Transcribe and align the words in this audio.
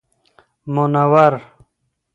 منور 0.73 1.33